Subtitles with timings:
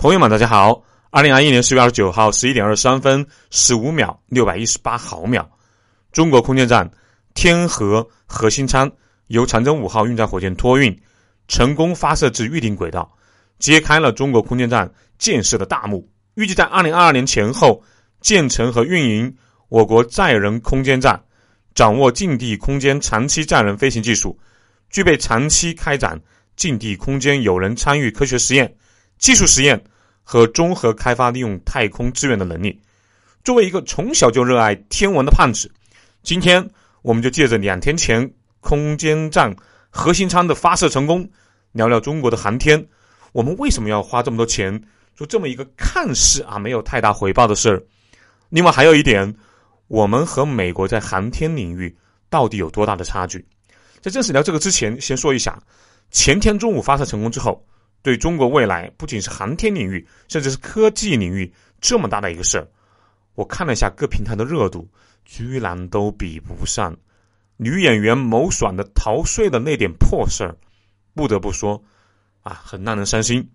[0.00, 0.82] 朋友们，大家好！
[1.10, 5.46] 二零二一年十月二十九号十一点二十三分十五秒六百一十八毫秒，
[6.10, 6.90] 中国空间站
[7.34, 8.90] 天河核心舱
[9.26, 10.98] 由长征五号运载火箭托运，
[11.48, 13.14] 成功发射至预定轨道，
[13.58, 16.10] 揭开了中国空间站建设的大幕。
[16.32, 17.82] 预计在二零二二年前后
[18.22, 19.36] 建成和运营
[19.68, 21.22] 我国载人空间站，
[21.74, 24.34] 掌握近地空间长期载人飞行技术，
[24.88, 26.18] 具备长期开展
[26.56, 28.74] 近地空间有人参与科学实验。
[29.20, 29.80] 技术实验
[30.24, 32.80] 和综合开发利用太空资源的能力。
[33.44, 35.70] 作为一个从小就热爱天文的胖子，
[36.22, 36.66] 今天
[37.02, 38.28] 我们就借着两天前
[38.60, 39.54] 空间站
[39.90, 41.28] 核心舱的发射成功，
[41.72, 42.84] 聊聊中国的航天。
[43.32, 44.82] 我们为什么要花这么多钱
[45.14, 47.82] 做这么一个看似啊没有太大回报的事儿？
[48.48, 49.36] 另外还有一点，
[49.88, 51.94] 我们和美国在航天领域
[52.30, 53.46] 到底有多大的差距？
[54.00, 55.62] 在正式聊这个之前，先说一下，
[56.10, 57.62] 前天中午发射成功之后。
[58.02, 62.66] 对中国未来不仅是航天领域，甚至是科技领域这么大的一个事儿，
[63.34, 64.88] 我看了一下各平台的热度，
[65.24, 66.96] 居然都比不上
[67.58, 70.56] 女演员某爽的逃税的那点破事儿，
[71.14, 71.82] 不得不说，
[72.42, 73.46] 啊，很让人伤心。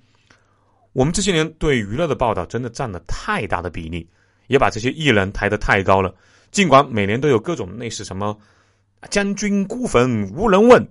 [0.94, 4.08] 我们这些年对娱乐的报道真的占了太大的比例，
[4.48, 6.14] 也把这些艺人抬得太高了。
[6.52, 8.38] 尽管每年都有各种类似什么
[9.10, 10.88] “将军孤坟无人问，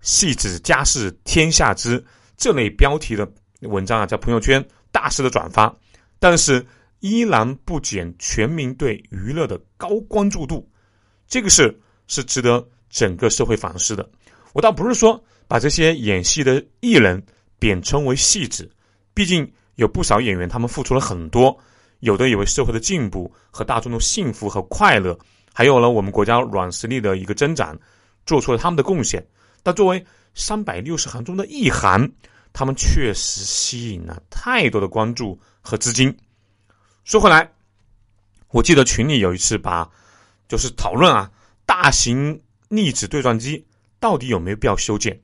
[0.00, 2.04] 戏子家事天下知”。
[2.36, 3.30] 这类标题的
[3.62, 5.74] 文章啊，在朋友圈大肆的转发，
[6.18, 6.64] 但是
[7.00, 10.68] 依然不减全民对娱乐的高关注度。
[11.26, 11.76] 这个事
[12.06, 14.08] 是值得整个社会反思的。
[14.52, 17.22] 我倒不是说把这些演戏的艺人
[17.58, 18.70] 贬称为戏子，
[19.12, 21.56] 毕竟有不少演员他们付出了很多，
[22.00, 25.18] 有的也为社会的进步和大众的幸福和快乐，
[25.52, 27.78] 还有了我们国家软实力的一个增长，
[28.24, 29.26] 做出了他们的贡献。
[29.62, 30.04] 但作为
[30.36, 32.08] 三百六十行中的一行，
[32.52, 36.14] 他们确实吸引了太多的关注和资金。
[37.04, 37.50] 说回来，
[38.50, 39.90] 我记得群里有一次把，
[40.46, 41.30] 就是讨论啊，
[41.64, 42.38] 大型
[42.68, 43.66] 粒子对撞机
[43.98, 45.18] 到底有没有必要修建？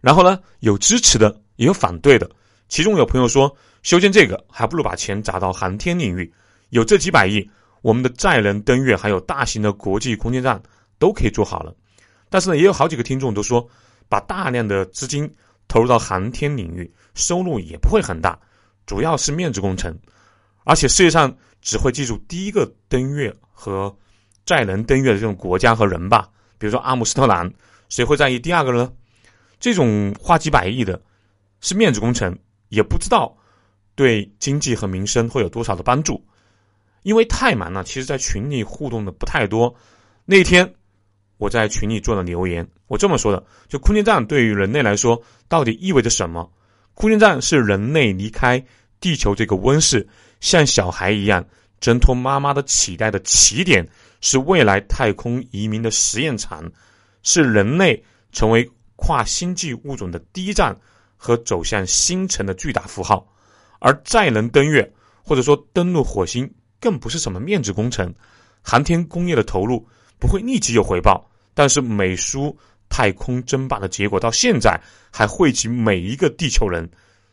[0.00, 2.30] 然后呢，有支持的，也有反对的。
[2.68, 6.32] 其中有朋友说，修建这个还不如把钱砸到航天领域，
[6.70, 10.62] 有这几百亿，我们的载人登月还有大型的国际空间站
[11.00, 11.74] 都可以做好了。
[12.30, 13.68] 但是呢，也有好几个听众都说。
[14.12, 15.26] 把大量的资金
[15.68, 18.38] 投入到航天领域，收入也不会很大，
[18.84, 19.98] 主要是面子工程。
[20.64, 23.96] 而且世界上只会记住第一个登月和
[24.44, 26.28] 载人登月的这种国家和人吧，
[26.58, 27.50] 比如说阿姆斯特朗，
[27.88, 28.92] 谁会在意第二个呢？
[29.58, 31.00] 这种花几百亿的，
[31.62, 33.34] 是面子工程，也不知道
[33.94, 36.22] 对经济和民生会有多少的帮助。
[37.02, 39.74] 因为太忙了，其实在群里互动的不太多。
[40.26, 40.70] 那天。
[41.42, 46.48] 我在群里做了留言，我这么说的：，就空间站对于人类来说到底意味着什么？
[46.94, 48.64] 空间站是人类离开
[49.00, 50.06] 地球这个温室，
[50.38, 51.44] 像小孩一样
[51.80, 53.84] 挣脱妈妈的脐带的起点，
[54.20, 56.70] 是未来太空移民的实验场，
[57.24, 60.78] 是人类成为跨星际物种的第一站
[61.16, 63.26] 和走向星辰的巨大符号。
[63.80, 64.88] 而载人登月
[65.24, 66.48] 或者说登陆火星，
[66.78, 68.14] 更不是什么面子工程，
[68.62, 69.84] 航天工业的投入
[70.20, 71.28] 不会立即有回报。
[71.54, 72.56] 但是美苏
[72.88, 74.80] 太空争霸的结果到现在
[75.10, 76.90] 还惠及每一个地球人，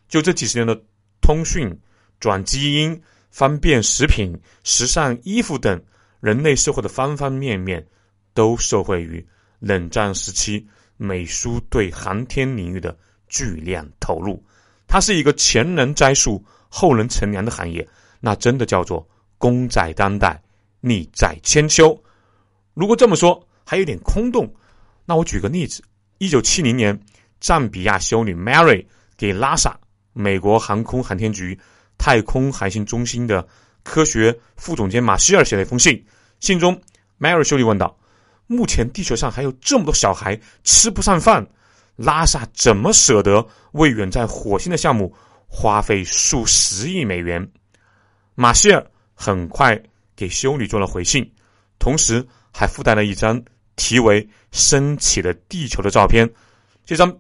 [0.08, 0.82] 就这几十年的
[1.22, 1.74] 通讯、
[2.20, 5.82] 转基因、方便食品、时尚衣服等，
[6.20, 7.86] 人类社会的方方面面
[8.34, 9.26] 都受惠于
[9.60, 10.66] 冷战时期
[10.98, 12.98] 美苏对航天领域的
[13.28, 14.44] 巨量投入。
[14.88, 17.88] 它是一个前人栽树、后人乘凉的行业，
[18.20, 19.08] 那真的叫做
[19.38, 20.42] 功在当代，
[20.82, 22.02] 利在千秋。
[22.74, 23.46] 如果这么说。
[23.70, 24.52] 还有点空洞，
[25.06, 25.84] 那我举个例子：
[26.18, 27.00] 一九七零年，
[27.40, 28.84] 赞比亚修女 Mary
[29.16, 29.80] 给拉萨
[30.12, 31.56] 美国航空航天局
[31.96, 33.48] 太空航行中心的
[33.84, 36.04] 科学副总监马歇尔写了一封信。
[36.40, 36.82] 信中
[37.20, 37.96] ，Mary 修女问道
[38.48, 41.48] ：“目前地球上还有这么多小孩吃不上饭，
[41.96, 45.16] 拉萨怎么舍得为远在火星的项目
[45.48, 47.48] 花费数十亿美元？”
[48.34, 48.84] 马歇尔
[49.14, 49.80] 很快
[50.16, 51.32] 给修女做了回信，
[51.78, 53.40] 同时还附带了一张。
[53.80, 56.30] 题为“升起的地球”的照片，
[56.86, 57.18] 这张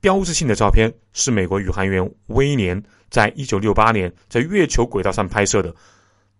[0.00, 5.72] 标志性的照片是美国宇航员威廉在一九六八年在月球轨道上拍摄的。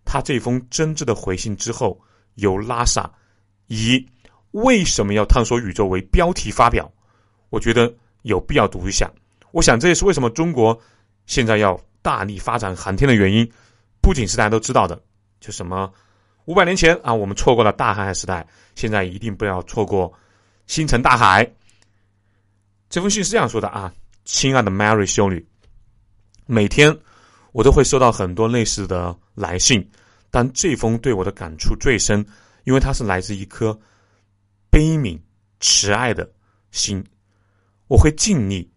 [0.04, 1.98] 他这封真挚的回信之后，
[2.34, 3.08] 由拉萨
[3.68, 4.04] 以
[4.50, 6.92] “为什么要探索宇宙”为标题发表。
[7.50, 9.08] 我觉得有必要读一下。
[9.52, 10.76] 我想这也是为什么中国
[11.26, 13.48] 现在要大力发展航天的原因。
[14.02, 15.00] 不仅是大家都知道的，
[15.38, 15.92] 就什么。
[16.50, 18.44] 五百年前啊，我们错过了大航海时代，
[18.74, 20.12] 现在一定不要错过
[20.66, 21.48] 星辰大海。
[22.88, 23.94] 这封信是这样说的啊，
[24.24, 25.46] 亲爱的 Mary 修女，
[26.46, 26.92] 每天
[27.52, 29.88] 我都会收到很多类似的来信，
[30.28, 32.26] 但这封对我的感触最深，
[32.64, 33.78] 因为它是来自一颗
[34.72, 35.16] 悲悯、
[35.60, 36.28] 慈爱的
[36.72, 37.00] 心。
[37.86, 38.68] 我会尽力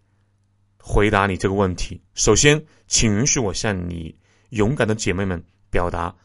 [0.77, 1.99] 回答你这个问题。
[2.13, 4.15] 首先，请允许我向你
[4.49, 6.15] 勇敢的姐妹们表达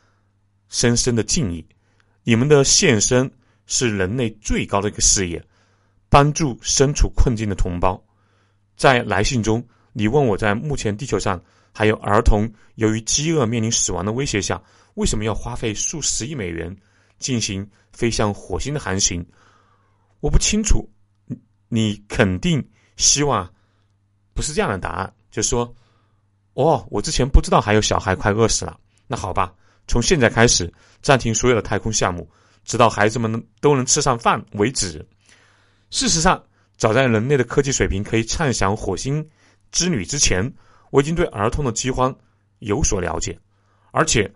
[0.68, 1.66] 深深的敬意。
[2.24, 3.30] 你们的献身
[3.66, 5.42] 是人类最高的一个事业，
[6.08, 8.02] 帮助身处困境的同胞。
[8.76, 11.42] 在来信中，你问我在目前地球上
[11.72, 14.62] 还有儿童由于饥饿面临死亡的威胁下，
[14.94, 16.76] 为什么要花费数十亿美元
[17.18, 19.24] 进行飞向火星的航行？
[20.20, 20.88] 我不清楚，
[21.68, 22.66] 你肯定。
[22.96, 23.48] 希望
[24.34, 25.72] 不是这样的答案，就说
[26.54, 28.76] ：“哦，我之前不知道还有小孩快饿死了。
[29.06, 29.54] 那好吧，
[29.88, 32.30] 从现在开始暂停所有的太空项目，
[32.64, 35.04] 直到孩子们都能吃上饭为止。”
[35.90, 36.40] 事实上，
[36.76, 39.26] 早在人类的科技水平可以畅想火星
[39.72, 40.52] 之旅之前，
[40.90, 42.14] 我已经对儿童的饥荒
[42.58, 43.36] 有所了解。
[43.90, 44.30] 而且，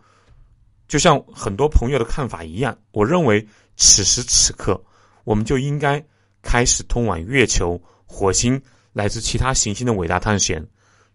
[0.88, 3.46] 就像很多朋友的看法一样，我认为
[3.76, 4.82] 此时此刻，
[5.24, 6.02] 我们就应该
[6.42, 7.80] 开始通往月球。
[8.06, 8.60] 火星
[8.92, 10.66] 乃至其他行星的伟大探险，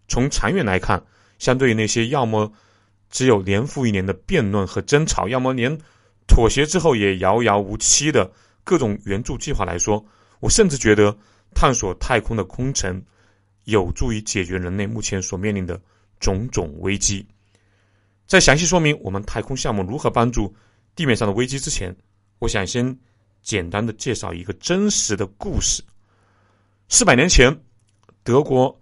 [0.08, 1.00] 从长远来看，
[1.38, 2.52] 相对于那些要么
[3.10, 5.78] 只有年复一年的辩论和争吵，要么连
[6.26, 8.30] 妥协之后也遥遥无期的
[8.64, 10.04] 各种援助计划来说，
[10.40, 11.16] 我甚至觉得
[11.54, 13.02] 探索太空的空城
[13.64, 15.80] 有助于解决人类目前所面临的
[16.20, 17.26] 种种危机。
[18.26, 20.54] 在详细说明我们太空项目如何帮助
[20.94, 21.96] 地面上的危机之前，
[22.38, 22.94] 我想先
[23.42, 25.82] 简单的介绍一个真实的故事。
[26.90, 27.50] 四百年前，
[28.22, 28.78] 德国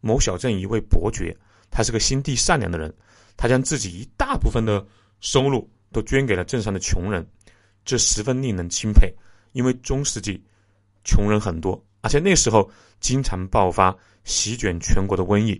[0.00, 1.34] 某小镇一位伯爵，
[1.70, 2.92] 他是个心地善良的人，
[3.40, 4.86] 他将自己一大部分的
[5.22, 7.26] 收入都捐给了镇上的穷人，
[7.86, 9.10] 这十分令人钦佩。
[9.52, 10.44] 因为中世纪
[11.04, 12.70] 穷人很多，而且那时候
[13.00, 15.58] 经常爆发席卷全国的瘟疫。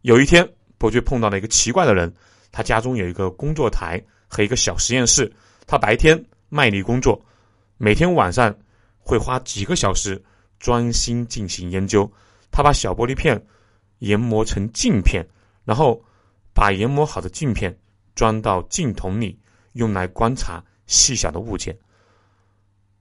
[0.00, 0.44] 有一天，
[0.76, 2.12] 伯爵碰到了一个奇怪的人，
[2.50, 5.32] 他家中有一个工作台和一个小实验室，
[5.68, 7.24] 他白天卖力工作，
[7.76, 8.52] 每天晚上
[8.98, 10.20] 会花几个小时。
[10.58, 12.10] 专心进行研究，
[12.50, 13.40] 他把小玻璃片
[14.00, 15.24] 研磨成镜片，
[15.64, 16.02] 然后
[16.58, 17.78] 把研磨好的镜片
[18.16, 19.38] 装到镜筒里，
[19.74, 21.78] 用来观察细小的物件。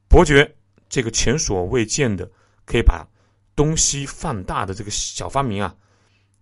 [0.08, 0.56] 伯爵
[0.88, 2.30] 这个前所未见的
[2.66, 3.04] 可以把
[3.56, 5.76] 东西放大的这个小发明啊，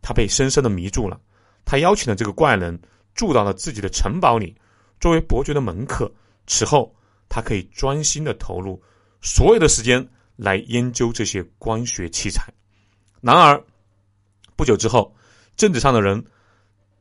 [0.02, 1.18] 他被深深的迷住了。
[1.64, 2.78] 他邀请了这个怪人
[3.14, 4.54] 住到了自己的城堡里，
[5.00, 6.14] 作为伯爵的门客。
[6.46, 6.94] 此后，
[7.30, 8.84] 他可以专心的投入
[9.22, 10.06] 所有的时间。
[10.38, 12.54] 来研究这些光学器材。
[13.22, 13.64] 然而，
[14.58, 15.16] 不久之后，
[15.56, 16.22] 镇子上的人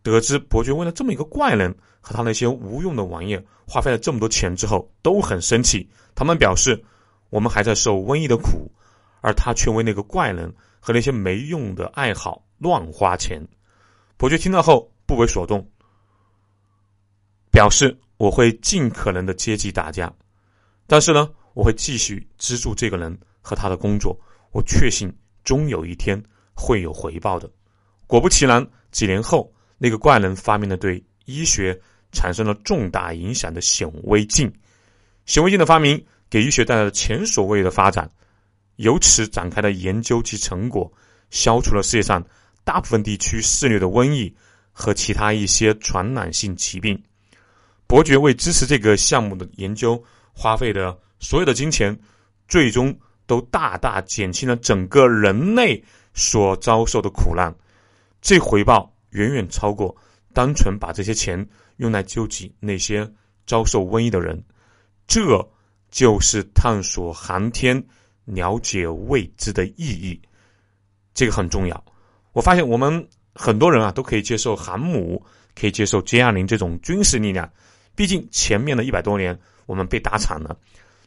[0.04, 3.36] 得知伯爵为了这么一个怪人和他那些无用的玩意
[3.66, 5.90] 花费了这么多钱之后，都很生气。
[6.14, 6.80] 他们表示
[7.30, 8.70] ：“我们还在受瘟疫的苦，
[9.20, 13.44] 而他却为那个怪人和那些没用的爱好乱花钱。”
[14.16, 15.68] 伯爵听到后不为所动，
[17.50, 20.12] 表示：“我会尽可能的接济大家，
[20.86, 24.18] 但是呢。”我会继续资助这个人和他的工作，
[24.50, 25.08] 我确信
[25.44, 26.20] 终有一天
[26.52, 27.48] 会有回报的。
[28.08, 29.48] 果不其然，几年后，
[29.78, 31.78] 那个怪人发明了对医学
[32.12, 34.52] 产生了重大影响的显微镜。
[35.26, 38.10] 显微镜的发明给医学带来了前所未有的发展，
[38.76, 40.92] 由此展开的研究及成果，
[41.30, 42.24] 消除了世界上
[42.64, 44.34] 大部分地区肆虐的瘟疫
[44.72, 47.02] 和其他一些传染性疾病。
[47.86, 50.02] 伯爵为支持这个项目的研究
[50.32, 50.98] 花费的。
[51.20, 51.98] 所有的金钱，
[52.48, 57.54] 最终都大大减轻了整个人类所遭受的苦难。
[58.20, 59.96] 这回报远远超过
[60.32, 61.44] 单纯把这些钱
[61.78, 63.10] 用来救济那些
[63.46, 64.40] 遭受瘟疫的人。
[65.06, 65.20] 这
[65.90, 67.82] 就是探索航天、
[68.24, 70.20] 了解未知的意义。
[71.14, 71.84] 这个很重要。
[72.32, 77.48] 我发现我们很多人啊，都可以接受航母，可以接受歼二零这种军事力量。
[77.94, 80.56] 毕竟前面的一百多年，我们被打惨了。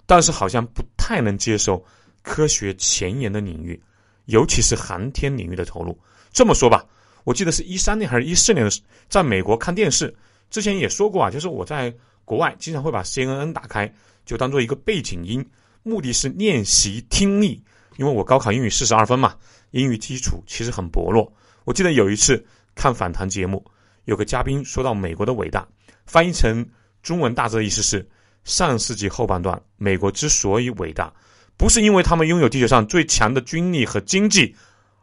[0.06, 1.84] 但是好像不太能接受
[2.22, 3.78] 科学前沿的领域，
[4.26, 6.00] 尤其是航天领域的投入。
[6.32, 6.86] 这么说吧，
[7.28, 8.80] 我记得是一三年还是一四年的时，
[9.10, 10.16] 在美国看电视，
[10.50, 11.94] 之前也说过啊，就是我在
[12.24, 13.94] 国外经常会把 CNN 打开，
[14.26, 15.46] 就当做一个背景音，
[15.84, 17.62] 目的是练习听力。
[17.98, 19.36] 因为我高考英语四十二分嘛，
[19.72, 21.30] 英语基础其实很薄弱。
[21.66, 22.42] 我记得有一次
[22.76, 23.62] 看访谈节目，
[24.06, 25.68] 有个嘉宾说到美国的伟大，
[26.06, 26.66] 翻译成
[27.04, 28.08] 中文大致的意思是。
[28.46, 31.14] 上世纪后半段，美国之所以伟大，
[31.58, 34.56] 不是因为他们拥有地球上最强的军力和经济，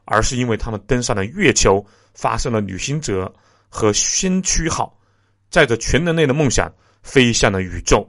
[0.07, 3.33] 而是因为他们登上了月球，发射了旅行者
[3.69, 4.97] 和先驱号，
[5.51, 8.09] 载着全人类的梦想飞向了宇宙。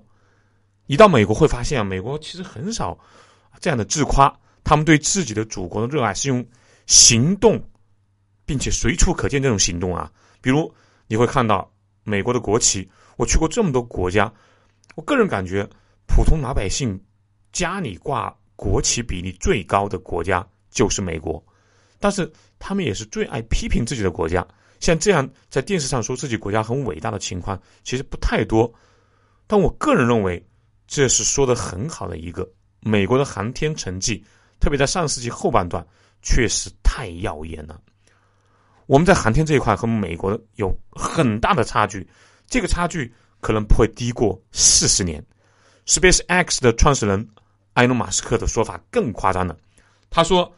[0.85, 2.97] 一到美国会发现啊，美国其实很少
[3.59, 4.31] 这样的自夸，
[4.63, 6.45] 他们对自己的祖国的热爱是用
[6.85, 7.59] 行动
[8.45, 10.11] 并且随处可见这种行动啊。
[10.41, 10.71] 比如
[11.07, 11.71] 你会看到
[12.03, 14.31] 美国的国旗，我去过这么多国家，
[14.93, 15.67] 我个人感觉
[16.05, 17.03] 普通老百姓
[17.51, 21.43] 家里挂国旗比例最高的国家就是美国，
[21.99, 24.45] 但是他们也是最爱批评自己的国家。
[24.79, 28.71] 像这样在电视上说自己国家很伟大的情况，其实不太多。
[29.47, 30.43] 但我个人认为，
[30.87, 32.47] 这是说的很好的一个
[32.81, 34.23] 美国的航天成绩，
[34.59, 35.85] 特别在上世纪后半段，
[36.21, 37.79] 确实太耀眼了。
[38.85, 42.07] 我们在航天这一块和美国有很大的差距，
[42.47, 45.25] 这个差距可能不会低过四十年。
[45.87, 47.27] Space X 的创始人
[47.73, 49.57] 埃隆·马斯克的说法更夸张了，
[50.09, 50.51] 他说，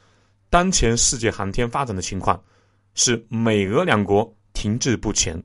[0.50, 2.42] 当前世界航天发展的情况
[2.94, 5.42] 是美俄两国停滞不前，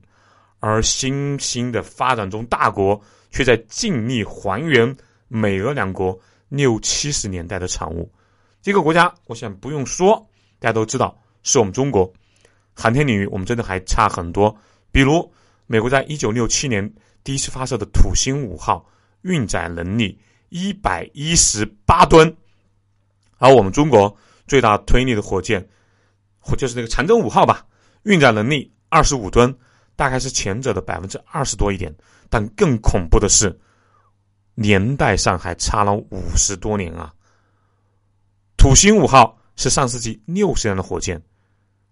[0.59, 3.01] 而新兴的发展中大国。
[3.33, 4.95] 却在尽力还原
[5.27, 6.15] 美俄两国
[6.49, 8.07] 六七十年代的产物。
[8.61, 10.23] 这个国家，我想不用说，
[10.59, 12.13] 大家都知道是我们中国。
[12.75, 14.55] 航天领域，我们真的还差很多。
[14.91, 15.33] 比如，
[15.65, 16.93] 美国在一九六七年
[17.23, 18.87] 第一次发射的土星五号，
[19.23, 20.15] 运载能力
[20.49, 22.37] 一百一十八吨，
[23.39, 24.15] 而我们中国
[24.47, 25.67] 最大推力的火箭，
[26.39, 27.65] 或就是那个长征五号吧，
[28.03, 29.55] 运载能力二十五吨，
[29.95, 31.93] 大概是前者的百分之二十多一点。
[32.29, 33.57] 但更恐怖的是，
[34.55, 37.13] 年代上还差了五十多年啊！
[38.57, 41.21] 土星五号是上世纪六十年的火箭，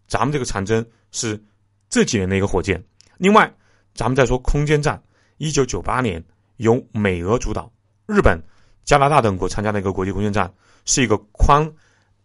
[0.07, 1.41] 咱们这个长征是
[1.89, 2.83] 这几年的一个火箭。
[3.17, 3.53] 另外，
[3.93, 5.01] 咱们再说空间站，
[5.37, 6.23] 一九九八年
[6.57, 7.71] 由美俄主导，
[8.07, 8.41] 日本、
[8.83, 10.51] 加拿大等国参加的一个国际空间站，
[10.85, 11.71] 是一个宽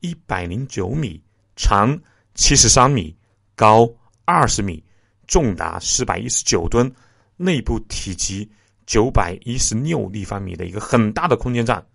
[0.06, 1.20] 一百零九米、
[1.56, 1.98] 长
[2.34, 3.16] 七十三米、
[3.54, 3.92] 高
[4.25, 4.82] 二十米、
[5.26, 6.90] 重达四百一十九吨。
[7.38, 8.50] 内部体积
[8.86, 11.86] 九百一十六立方米的一个很大的空间站，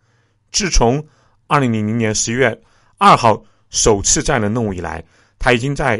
[0.51, 1.03] 自从
[1.47, 2.61] 二零零零年十一月
[2.99, 5.03] 二号首次载人任务以来，
[5.39, 5.97] 它已经在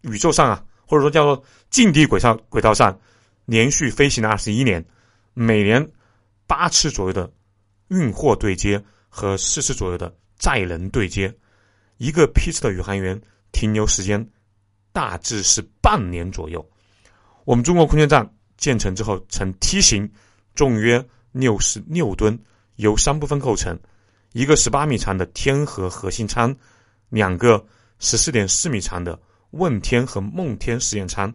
[0.00, 2.98] 宇宙上啊，或者说叫做近地轨道轨道上
[3.44, 4.84] 连续飞行了二十一年，
[5.32, 5.88] 每年
[6.48, 7.32] 八次左右的
[7.90, 11.32] 运货对接和四次左右的载人对接，
[11.98, 13.20] 一个批次的宇航员
[13.52, 14.26] 停留时间
[14.90, 16.66] 大致是半年左右。
[17.44, 20.10] 我们中国空间站建成之后呈梯形，
[20.54, 22.36] 重约六十六吨，
[22.76, 23.78] 由三部分构成：
[24.32, 26.56] 一个十八米长的天河核心舱，
[27.10, 27.62] 两个
[27.98, 29.20] 十四点四米长的
[29.50, 31.32] 问天和梦天实验舱。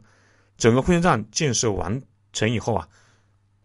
[0.58, 2.02] 整个空间站建设完
[2.34, 2.88] 成以后啊，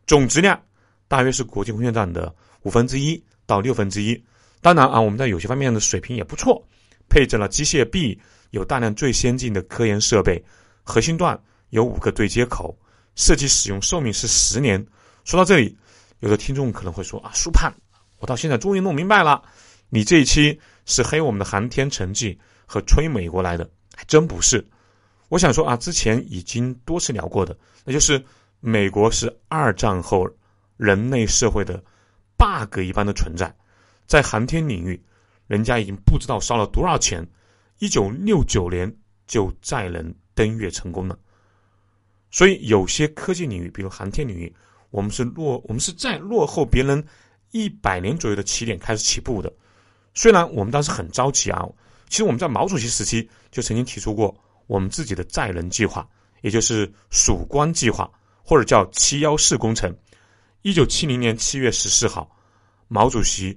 [0.07, 0.61] 总质量
[1.09, 4.23] 大约是国际空间站的五分之一到六分之一。
[4.61, 6.67] 当然啊，我们在有些方面的水平也不错，
[7.09, 10.43] 配置了机械臂，有大量最先进的科研设备，
[10.83, 11.41] 核心段。
[11.71, 12.77] 有五个对接口，
[13.15, 14.85] 设计使用寿命是十年。
[15.25, 15.79] 说到这里，
[16.19, 17.73] 有的听众可能会说：“啊，苏盼，
[18.19, 19.41] 我到现在终于弄明白了，
[19.89, 22.37] 你这一期是黑我们的航天成绩
[22.67, 24.67] 和吹美国来的，还真不是。
[25.29, 28.21] 我想说啊，之前已经多次聊过的，那就是
[28.59, 30.29] 美国是二战后
[30.77, 31.81] 人类社会的
[32.37, 33.55] bug 一般的存在，
[34.11, 35.01] 在航天领域，
[35.47, 37.25] 人家已经不知道烧了多少钱，
[37.79, 38.93] 一九六九年
[39.29, 41.17] 就载人登月成功了。”
[42.29, 44.53] 所以，有些科技领域，比如航天领域，
[44.91, 47.07] 我们是落，我们是在落后别人
[47.53, 49.53] 一百年左右的起点开始起步的。
[50.13, 51.65] 虽然我们当时很着急啊，
[52.09, 54.37] 其实我们在毛主席时期就曾经提出过
[54.67, 56.05] 我们自己的载人计划，
[56.41, 58.11] 也就是曙光计划，
[58.43, 59.97] 或者叫七幺四工程。
[60.63, 62.29] 一九七零年七月十四号，
[62.89, 63.57] 毛主席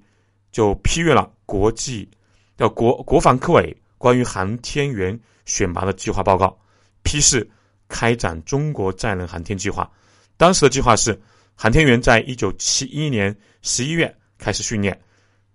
[0.54, 2.10] 就批阅了国际
[2.56, 6.58] 的国国防科委关于航天员选拔的计划报告，
[7.04, 7.46] 批示。
[7.90, 9.88] 开展中国载人航天计划，
[10.36, 11.22] 当时的计划是，
[11.54, 15.00] 航天员在一九七一年十一月开始训练，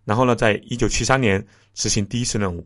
[0.04, 2.64] 然后呢，在一九七三年执行第一次任务，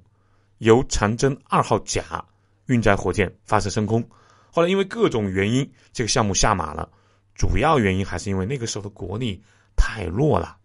[0.58, 2.22] 由长征二号甲
[2.66, 4.06] 运载火箭发射升空。
[4.50, 6.86] 后来因为各种原因，这个项目下马了。
[7.34, 9.42] 主要原因还是因为那个时候的国力
[9.74, 10.58] 太弱了。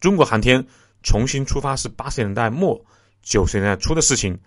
[0.00, 0.64] 中国航天
[1.02, 2.82] 重新出发是八十年代末
[3.22, 4.38] 九十年代初的事情。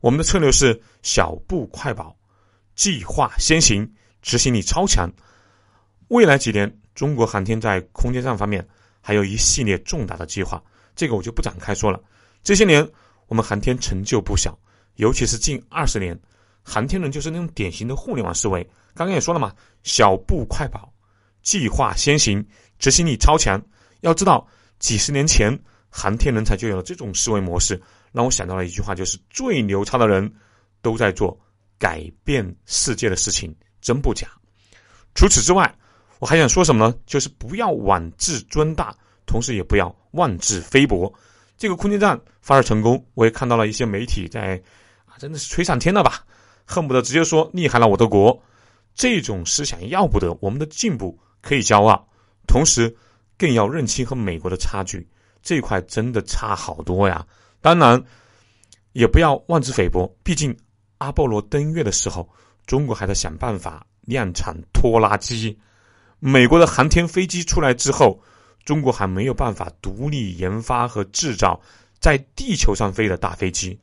[0.00, 2.16] 我们的策略是小步快跑。
[2.74, 3.88] 计划先行，
[4.22, 5.12] 执行力超强。
[6.08, 8.66] 未来几年，中国航天在空间站方面
[9.00, 10.62] 还有一系列重大的计划，
[10.96, 12.00] 这个我就不展开说了。
[12.42, 12.86] 这些年，
[13.28, 14.58] 我们航天成就不小，
[14.96, 16.18] 尤其是近二十年，
[16.62, 18.62] 航天人就是那种典型的互联网思维。
[18.94, 20.92] 刚刚也说了嘛，小步快跑，
[21.42, 22.44] 计划先行，
[22.78, 23.62] 执行力超强。
[24.00, 24.46] 要知道，
[24.82, 25.58] 几十年前，
[25.88, 27.80] 航天人才就有了这种思维模式，
[28.12, 30.30] 让我想到了一句话，就是最牛叉的人
[30.82, 31.34] 都在做。
[31.78, 34.28] 改变世界的事情真不假。
[35.16, 35.74] 除此之外，
[36.20, 36.94] 我还想说什么呢？
[37.06, 38.94] 就是不要妄自尊大，
[39.26, 41.12] 同时也不要妄自菲薄。
[41.58, 44.62] 这个空间站发射成功，我也看到了一些媒体在
[45.06, 46.24] 啊，真的是吹上天了吧？
[46.64, 48.40] 恨不得直接说厉害了我的国。
[48.94, 52.08] 这种思想要不得，我们的进步可以骄傲，
[52.46, 52.96] 同时
[53.42, 55.04] 更要认清和美国的差距，
[55.42, 57.26] 这一块真的差好多呀。
[57.60, 58.00] 当然，
[58.92, 60.56] 也不要妄自菲薄，毕竟
[60.98, 62.28] 阿波罗登月的时候，
[62.66, 65.52] 中国还在想办法量产拖拉机；
[66.20, 68.22] 美国的航天飞机出来之后，
[68.64, 71.60] 中国还没有办法独立研发和制造
[71.98, 73.76] 在地球上飞的大飞机。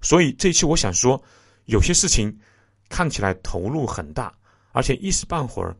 [0.00, 1.20] 所以这一期我想说，
[1.64, 2.32] 有些事情
[2.88, 4.32] 看起来投入很大。
[4.70, 5.76] 而且一时半会儿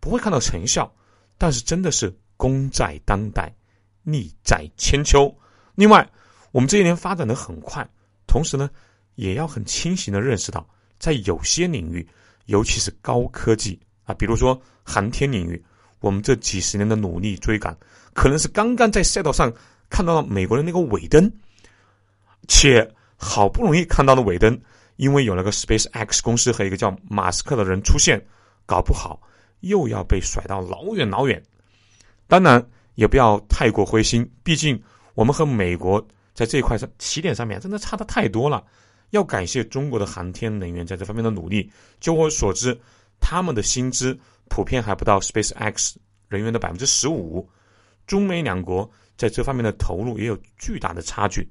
[0.00, 0.90] 不会看到成效，
[1.36, 2.10] 但是真的是
[2.40, 3.54] 功在当代，
[4.02, 5.30] 利在千秋。
[5.74, 6.08] 另外，
[6.52, 7.86] 我们这一年发展的很快，
[8.26, 8.70] 同时呢，
[9.16, 10.66] 也要很清醒的认识到，
[10.98, 12.08] 在有些领域，
[12.46, 15.62] 尤其是高科技啊，比如说航天领域，
[16.00, 17.76] 我们这几十年的努力追赶，
[18.14, 19.52] 可能是刚刚在赛道上
[19.90, 21.30] 看到了美国的那个尾灯，
[22.48, 24.58] 且好不容易看到了尾灯。
[24.96, 28.22] 因为有了个 Space X 公司和一个叫马斯克的人出现，
[28.66, 29.18] 搞不好
[29.60, 31.42] 又要被甩到老远老远。
[32.30, 34.80] 当然，也不要太过灰心，毕竟
[35.14, 36.00] 我们和美国
[36.32, 38.64] 在这一块上起点上面真的差的太多了。
[39.10, 41.68] 要感谢中国的航天人员在这方面的努力。
[41.98, 42.78] 就我所知，
[43.20, 44.16] 他们的薪资
[44.48, 47.50] 普遍还不到 Space X 人员的百分之十五。
[48.06, 51.48] 中美两国在这方面的投入也有巨大的差距。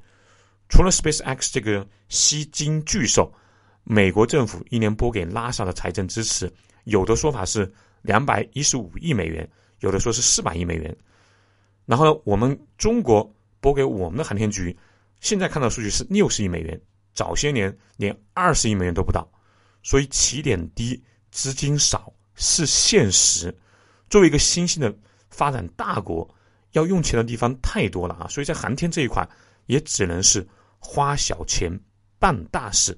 [0.70, 3.30] 除了 Space X 这个吸金巨兽，
[3.84, 6.50] 美国政府一年拨给拉萨的财政支持，
[6.86, 7.70] 有的说法是
[8.02, 9.46] 两百一十五亿美元，
[9.80, 10.96] 有的说是四百亿美元。
[11.86, 14.78] 然后呢，我们中国拨给我们的航天局，
[15.20, 16.80] 现在看到数据是六十亿美元，
[17.14, 19.28] 早些年连二十亿美元都不到。
[19.82, 23.56] 所以起点低，资金少是现实。
[24.10, 24.96] 作为一个新兴的
[25.30, 26.28] 发展大国，
[26.72, 28.28] 要用钱的地方太多了啊！
[28.28, 29.28] 所以在航天这一块，
[29.66, 30.48] 也只能是。
[30.82, 31.70] 花小钱
[32.20, 32.98] 办大事，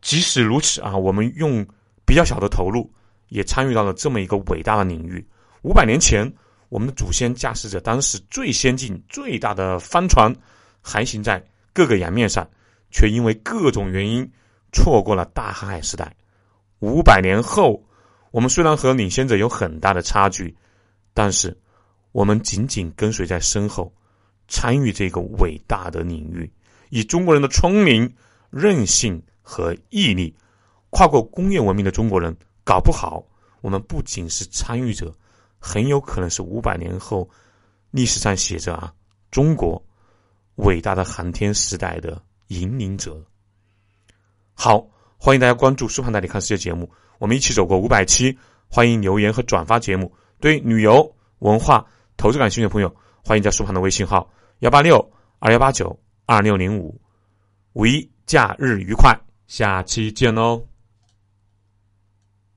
[0.00, 1.62] 即使如此啊，我们用
[2.06, 2.90] 比较小的投入，
[3.28, 5.24] 也参与到了这么一个伟大的领域。
[5.62, 6.30] 五百年前，
[6.68, 10.34] 我们的祖先驾驶着当时最先进、最大的帆船，
[10.80, 12.48] 航行在各个洋面上，
[12.90, 14.28] 却因为各种原因
[14.72, 16.14] 错过了大航海时代。
[16.80, 17.84] 五百年后，
[18.30, 20.56] 我们虽然和领先者有很大的差距，
[21.12, 21.56] 但是
[22.12, 23.92] 我们紧紧跟随在身后。
[24.50, 26.50] 参与这个伟大的领域，
[26.88, 28.10] 以中国人的聪明、
[28.48, 30.34] 韧性和毅力，
[30.88, 32.34] 跨过工业文明的中国人，
[32.68, 33.24] 搞不好
[33.62, 35.10] 我们不仅是参与者，
[35.58, 37.26] 很有可能是五百年后
[37.90, 38.92] 历史上写着啊
[39.30, 39.82] 中国
[40.56, 43.24] 伟大的航天时代的引领者。
[44.52, 48.36] 好，欢迎大家关注苏胖带你看世界节目，我们一起走过五百期，
[48.68, 50.12] 欢迎留言和转发节目。
[50.38, 51.86] 对旅游、文化、
[52.18, 54.30] 投资感兴趣的朋友，欢迎加苏胖的微信号。
[54.58, 57.00] 幺八六二幺八九二六零五，
[57.72, 60.77] 五一假日愉快，下期见喽。